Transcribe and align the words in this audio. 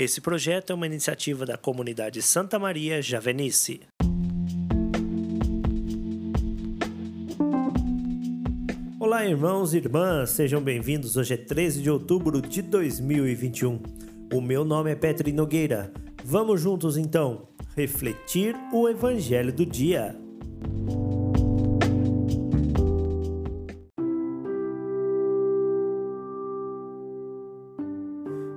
Esse 0.00 0.18
projeto 0.18 0.70
é 0.70 0.74
uma 0.74 0.86
iniciativa 0.86 1.44
da 1.44 1.58
comunidade 1.58 2.22
Santa 2.22 2.58
Maria 2.58 3.02
Javenice. 3.02 3.82
Olá, 8.98 9.26
irmãos 9.26 9.74
e 9.74 9.76
irmãs, 9.76 10.30
sejam 10.30 10.62
bem-vindos. 10.62 11.18
Hoje 11.18 11.34
é 11.34 11.36
13 11.36 11.82
de 11.82 11.90
outubro 11.90 12.40
de 12.40 12.62
2021. 12.62 13.78
O 14.32 14.40
meu 14.40 14.64
nome 14.64 14.90
é 14.90 14.94
Petri 14.94 15.32
Nogueira. 15.32 15.92
Vamos 16.24 16.62
juntos 16.62 16.96
então 16.96 17.46
refletir 17.76 18.56
o 18.72 18.88
Evangelho 18.88 19.52
do 19.52 19.66
dia. 19.66 20.16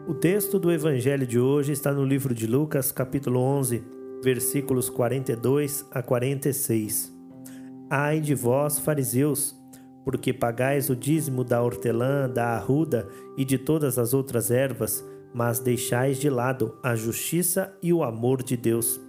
O 0.07 0.13
texto 0.13 0.59
do 0.59 0.71
Evangelho 0.71 1.25
de 1.25 1.39
hoje 1.39 1.71
está 1.71 1.91
no 1.91 2.03
livro 2.03 2.33
de 2.33 2.45
Lucas, 2.45 2.91
capítulo 2.91 3.39
11, 3.39 3.83
versículos 4.23 4.89
42 4.89 5.85
a 5.91 6.01
46. 6.01 7.13
Ai 7.89 8.19
de 8.19 8.35
vós, 8.35 8.79
fariseus! 8.79 9.63
porque 10.03 10.33
pagais 10.33 10.89
o 10.89 10.95
dízimo 10.95 11.43
da 11.43 11.61
hortelã, 11.61 12.29
da 12.29 12.47
arruda 12.47 13.07
e 13.37 13.45
de 13.45 13.57
todas 13.57 13.97
as 13.97 14.13
outras 14.13 14.51
ervas, 14.51 15.03
mas 15.33 15.59
deixais 15.59 16.19
de 16.19 16.29
lado 16.29 16.77
a 16.83 16.95
justiça 16.95 17.73
e 17.81 17.93
o 17.93 18.03
amor 18.03 18.43
de 18.43 18.57
Deus. 18.57 18.99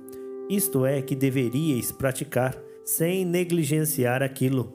Isto 0.49 0.87
é 0.87 1.03
que 1.03 1.17
deveríeis 1.17 1.91
praticar, 1.91 2.57
sem 2.85 3.25
negligenciar 3.25 4.23
aquilo. 4.23 4.73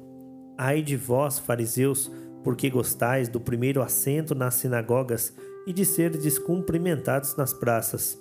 Ai 0.57 0.81
de 0.81 0.97
vós, 0.97 1.39
fariseus, 1.39 2.11
porque 2.43 2.69
gostais 2.69 3.27
do 3.27 3.39
primeiro 3.39 3.81
assento 3.81 4.33
nas 4.33 4.55
sinagogas 4.55 5.33
e 5.67 5.73
de 5.73 5.85
ser 5.85 6.11
descumprimentados 6.17 7.35
nas 7.35 7.53
praças. 7.53 8.17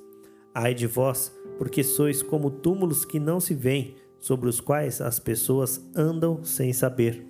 Ai 0.55 0.75
de 0.75 0.87
vós, 0.87 1.33
porque 1.57 1.83
sois 1.83 2.23
como 2.23 2.51
túmulos 2.51 3.05
que 3.05 3.19
não 3.19 3.41
se 3.41 3.55
veem, 3.55 3.97
sobre 4.19 4.49
os 4.49 4.61
quais 4.61 5.01
as 5.01 5.19
pessoas 5.19 5.81
andam 5.95 6.43
sem 6.43 6.73
saber. 6.73 7.25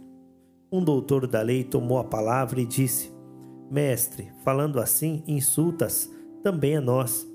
Um 0.73 0.83
doutor 0.83 1.27
da 1.27 1.43
lei 1.43 1.65
tomou 1.65 1.99
a 1.99 2.05
palavra 2.05 2.61
e 2.61 2.67
disse: 2.67 3.11
Mestre, 3.71 4.33
falando 4.45 4.81
assim, 4.81 5.23
insultas 5.27 6.11
também 6.43 6.77
a 6.77 6.81
nós. 6.81 7.27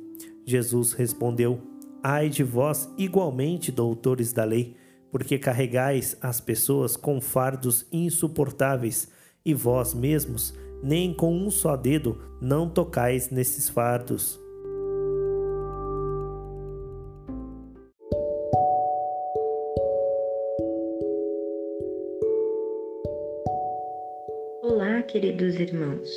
Jesus 0.45 0.93
respondeu: 0.93 1.61
Ai 2.01 2.29
de 2.29 2.43
vós, 2.43 2.89
igualmente, 2.97 3.71
doutores 3.71 4.33
da 4.33 4.43
lei, 4.43 4.75
porque 5.11 5.37
carregais 5.37 6.17
as 6.21 6.41
pessoas 6.41 6.97
com 6.97 7.21
fardos 7.21 7.85
insuportáveis, 7.91 9.09
e 9.45 9.53
vós 9.53 9.93
mesmos, 9.93 10.53
nem 10.81 11.13
com 11.13 11.33
um 11.33 11.49
só 11.49 11.75
dedo, 11.75 12.17
não 12.41 12.69
tocais 12.69 13.29
nesses 13.29 13.69
fardos. 13.69 14.39
Olá, 24.61 25.01
queridos 25.03 25.55
irmãos. 25.55 26.09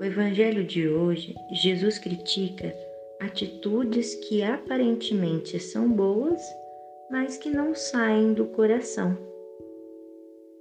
O 0.00 0.04
Evangelho 0.04 0.64
de 0.64 0.88
hoje, 0.88 1.34
Jesus 1.52 1.98
critica 1.98 2.74
atitudes 3.20 4.16
que 4.16 4.42
aparentemente 4.42 5.60
são 5.60 5.88
boas, 5.88 6.42
mas 7.08 7.36
que 7.36 7.50
não 7.50 7.72
saem 7.72 8.34
do 8.34 8.46
coração. 8.46 9.16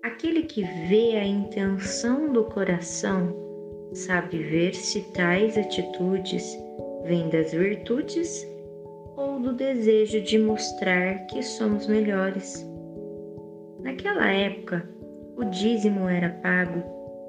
Aquele 0.04 0.42
que 0.44 0.64
vê 0.64 1.16
a 1.16 1.24
intenção 1.24 2.34
do 2.34 2.46
coração 2.46 3.36
sabe 3.94 4.40
ver 4.40 4.74
se 4.74 5.02
tais 5.14 5.56
atitudes 5.56 6.58
vêm 7.04 7.30
das 7.30 7.52
virtudes 7.52 8.48
ou 9.16 9.40
do 9.40 9.54
desejo 9.54 10.20
de 10.22 10.40
mostrar 10.40 11.28
que 11.28 11.44
somos 11.44 11.86
melhores. 11.86 12.66
Naquela 13.84 14.28
época, 14.32 14.90
o 15.38 15.44
dízimo 15.46 16.10
era 16.10 16.30
pago 16.42 16.82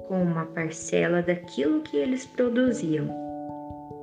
com 0.07 0.23
uma 0.23 0.47
parcela 0.47 1.21
daquilo 1.21 1.81
que 1.81 1.97
eles 1.97 2.25
produziam: 2.25 3.07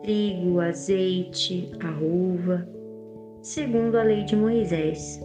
trigo, 0.03 0.61
azeite, 0.61 1.73
a 1.83 1.91
uva, 2.01 2.69
segundo 3.43 3.97
a 3.99 4.05
lei 4.05 4.23
de 4.23 4.37
Moisés. 4.37 5.21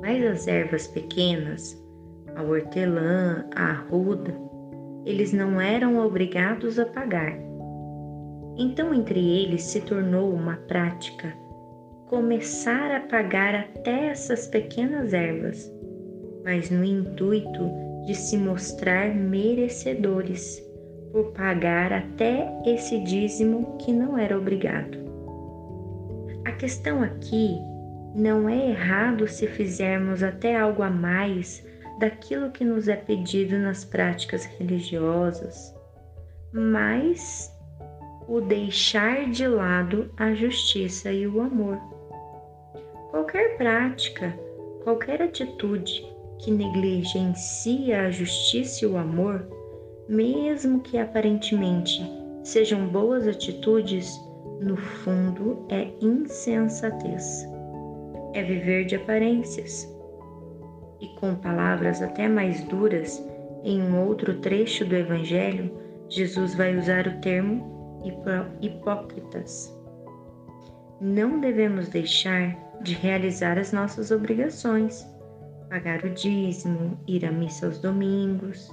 Mas 0.00 0.24
as 0.24 0.46
ervas 0.46 0.86
pequenas, 0.86 1.84
a 2.36 2.42
hortelã, 2.42 3.44
a 3.54 3.70
arruda, 3.70 4.34
eles 5.04 5.32
não 5.32 5.60
eram 5.60 5.98
obrigados 6.04 6.78
a 6.78 6.84
pagar. 6.84 7.32
Então, 8.56 8.94
entre 8.94 9.20
eles 9.20 9.62
se 9.62 9.80
tornou 9.80 10.32
uma 10.32 10.56
prática 10.68 11.34
começar 12.06 12.92
a 12.92 13.00
pagar 13.00 13.54
até 13.54 14.08
essas 14.08 14.46
pequenas 14.46 15.12
ervas, 15.12 15.72
mas 16.44 16.70
no 16.70 16.84
intuito 16.84 17.68
de 18.06 18.14
se 18.14 18.38
mostrar 18.38 19.12
merecedores 19.12 20.62
por 21.10 21.32
pagar 21.32 21.92
até 21.92 22.48
esse 22.64 23.00
dízimo 23.00 23.76
que 23.78 23.92
não 23.92 24.16
era 24.16 24.38
obrigado. 24.38 24.98
A 26.44 26.52
questão 26.52 27.02
aqui 27.02 27.58
não 28.14 28.48
é 28.48 28.70
errado 28.70 29.26
se 29.26 29.48
fizermos 29.48 30.22
até 30.22 30.56
algo 30.56 30.82
a 30.82 30.90
mais 30.90 31.66
daquilo 31.98 32.50
que 32.50 32.64
nos 32.64 32.88
é 32.88 32.96
pedido 32.96 33.58
nas 33.58 33.84
práticas 33.84 34.44
religiosas, 34.44 35.74
mas 36.52 37.52
o 38.28 38.40
deixar 38.40 39.30
de 39.30 39.46
lado 39.46 40.10
a 40.16 40.34
justiça 40.34 41.12
e 41.12 41.26
o 41.26 41.40
amor. 41.40 41.78
Qualquer 43.10 43.56
prática, 43.56 44.38
qualquer 44.82 45.22
atitude 45.22 46.04
que 46.38 46.50
negligencia 46.50 48.02
a 48.02 48.10
justiça 48.10 48.84
e 48.84 48.88
o 48.88 48.96
amor, 48.96 49.48
mesmo 50.08 50.80
que 50.80 50.98
aparentemente 50.98 52.02
sejam 52.42 52.86
boas 52.88 53.26
atitudes, 53.26 54.20
no 54.60 54.76
fundo 54.76 55.66
é 55.68 55.88
insensatez. 56.00 57.46
É 58.34 58.42
viver 58.42 58.84
de 58.84 58.96
aparências. 58.96 59.95
E 61.00 61.08
com 61.20 61.34
palavras 61.34 62.00
até 62.02 62.28
mais 62.28 62.62
duras, 62.64 63.22
em 63.64 63.82
um 63.82 64.06
outro 64.06 64.34
trecho 64.40 64.84
do 64.84 64.94
Evangelho, 64.94 65.72
Jesus 66.08 66.54
vai 66.54 66.76
usar 66.76 67.06
o 67.06 67.20
termo 67.20 68.02
hipócritas. 68.60 69.74
Não 71.00 71.40
devemos 71.40 71.88
deixar 71.88 72.56
de 72.82 72.94
realizar 72.94 73.58
as 73.58 73.72
nossas 73.72 74.10
obrigações 74.10 75.04
pagar 75.68 76.04
o 76.04 76.10
dízimo, 76.10 76.98
ir 77.06 77.24
à 77.24 77.32
missa 77.32 77.66
aos 77.66 77.78
domingos, 77.78 78.70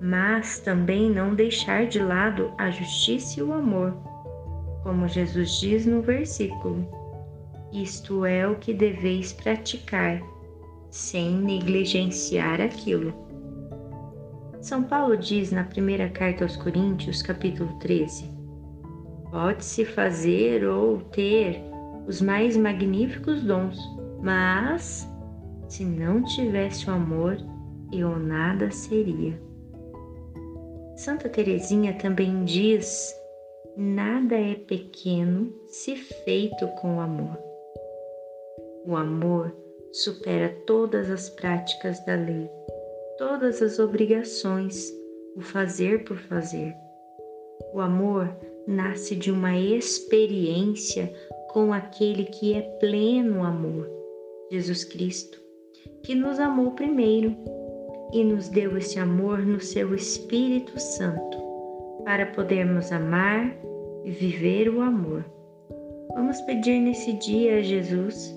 mas 0.00 0.58
também 0.60 1.10
não 1.10 1.34
deixar 1.34 1.86
de 1.86 1.98
lado 1.98 2.52
a 2.58 2.70
justiça 2.70 3.40
e 3.40 3.42
o 3.42 3.52
amor, 3.52 3.92
como 4.82 5.08
Jesus 5.08 5.60
diz 5.60 5.86
no 5.86 6.02
versículo. 6.02 6.86
Isto 7.72 8.24
é 8.24 8.46
o 8.46 8.56
que 8.56 8.72
deveis 8.72 9.32
praticar, 9.32 10.20
sem 10.90 11.30
negligenciar 11.30 12.60
aquilo. 12.60 13.12
São 14.60 14.82
Paulo 14.82 15.16
diz 15.16 15.52
na 15.52 15.64
primeira 15.64 16.08
carta 16.08 16.44
aos 16.44 16.56
Coríntios, 16.56 17.22
capítulo 17.22 17.78
13: 17.78 18.30
Pode-se 19.30 19.84
fazer 19.84 20.64
ou 20.64 21.00
ter 21.00 21.62
os 22.06 22.20
mais 22.20 22.56
magníficos 22.56 23.42
dons, 23.42 23.78
mas 24.22 25.08
se 25.68 25.84
não 25.84 26.24
tivesse 26.24 26.88
o 26.88 26.92
amor, 26.92 27.36
eu 27.92 28.18
nada 28.18 28.70
seria. 28.70 29.40
Santa 30.96 31.28
Teresinha 31.28 31.92
também 31.94 32.44
diz: 32.44 33.14
nada 33.76 34.34
é 34.34 34.54
pequeno 34.54 35.52
se 35.66 35.94
feito 35.94 36.66
com 36.80 37.00
amor. 37.00 37.38
O 38.84 38.96
amor 38.96 39.54
supera 39.92 40.48
todas 40.66 41.10
as 41.10 41.28
práticas 41.30 42.04
da 42.04 42.14
lei, 42.14 42.48
todas 43.16 43.62
as 43.62 43.78
obrigações, 43.78 44.92
o 45.36 45.40
fazer 45.40 46.04
por 46.04 46.16
fazer. 46.16 46.74
O 47.72 47.80
amor 47.80 48.28
nasce 48.66 49.14
de 49.16 49.30
uma 49.30 49.58
experiência 49.58 51.12
com 51.50 51.72
aquele 51.72 52.24
que 52.24 52.54
é 52.54 52.62
pleno 52.80 53.42
amor, 53.42 53.88
Jesus 54.50 54.84
Cristo 54.84 55.48
que 56.02 56.14
nos 56.14 56.38
amou 56.38 56.70
primeiro 56.72 57.36
e 58.12 58.24
nos 58.24 58.48
deu 58.48 58.76
esse 58.76 58.98
amor 58.98 59.40
no 59.40 59.60
seu 59.60 59.94
Espírito 59.94 60.78
Santo, 60.80 61.38
para 62.04 62.26
podermos 62.26 62.90
amar 62.90 63.54
e 64.04 64.10
viver 64.10 64.68
o 64.70 64.80
amor. 64.80 65.24
Vamos 66.14 66.40
pedir 66.42 66.80
nesse 66.80 67.12
dia 67.14 67.58
a 67.58 67.62
Jesus 67.62 68.34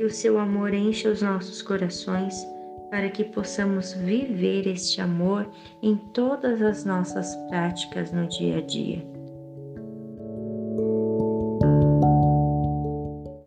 que 0.00 0.06
o 0.06 0.10
seu 0.10 0.38
amor 0.38 0.72
encha 0.72 1.10
os 1.10 1.20
nossos 1.20 1.60
corações 1.60 2.48
para 2.90 3.10
que 3.10 3.22
possamos 3.22 3.92
viver 3.92 4.66
este 4.66 4.98
amor 4.98 5.46
em 5.82 5.94
todas 5.94 6.62
as 6.62 6.86
nossas 6.86 7.36
práticas 7.50 8.10
no 8.10 8.26
dia 8.26 8.56
a 8.56 8.60
dia. 8.62 9.19